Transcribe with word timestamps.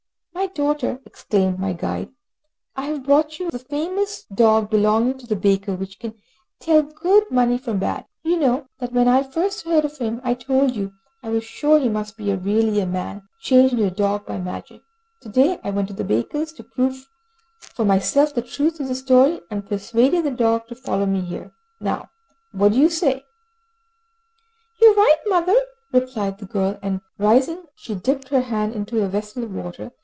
"My 0.33 0.47
daughter," 0.47 0.99
exclaimed 1.05 1.59
my 1.59 1.71
guide, 1.73 2.09
"I 2.75 2.85
have 2.85 3.03
brought 3.03 3.37
you 3.37 3.51
the 3.51 3.59
famous 3.59 4.23
dog 4.23 4.71
belonging 4.71 5.19
to 5.19 5.27
the 5.27 5.35
baker 5.35 5.75
which 5.75 5.99
can 5.99 6.15
tell 6.59 6.81
good 6.81 7.29
money 7.29 7.59
from 7.59 7.77
bad. 7.77 8.07
You 8.23 8.37
know 8.37 8.65
that 8.79 8.91
when 8.91 9.07
I 9.07 9.21
first 9.21 9.65
heard 9.67 9.85
of 9.85 9.99
him, 9.99 10.19
I 10.23 10.33
told 10.33 10.75
you 10.75 10.93
I 11.21 11.29
was 11.29 11.43
sure 11.43 11.79
he 11.79 11.89
must 11.89 12.17
be 12.17 12.33
really 12.33 12.79
a 12.79 12.87
man, 12.87 13.21
changed 13.41 13.73
into 13.75 13.85
a 13.85 13.91
dog 13.91 14.25
by 14.25 14.39
magic. 14.39 14.81
To 15.21 15.29
day 15.29 15.59
I 15.63 15.69
went 15.69 15.89
to 15.89 15.93
the 15.93 16.03
baker's, 16.03 16.51
to 16.53 16.63
prove 16.63 17.05
for 17.59 17.85
myself 17.85 18.33
the 18.33 18.41
truth 18.41 18.79
of 18.79 18.87
the 18.87 18.95
story, 18.95 19.41
and 19.51 19.67
persuaded 19.69 20.23
the 20.25 20.31
dog 20.31 20.67
to 20.69 20.75
follow 20.75 21.05
me 21.05 21.21
here. 21.21 21.53
Now 21.79 22.09
what 22.51 22.71
do 22.71 22.79
you 22.79 22.89
say?" 22.89 23.21
"You 24.81 24.87
are 24.89 24.95
right, 24.95 25.17
mother," 25.27 25.55
replied 25.93 26.39
the 26.39 26.45
girl, 26.47 26.79
and 26.81 27.01
rising 27.19 27.65
she 27.75 27.93
dipped 27.93 28.29
her 28.29 28.41
hand 28.41 28.73
into 28.73 29.03
a 29.03 29.07
vessel 29.07 29.43
of 29.43 29.51
water. 29.53 29.91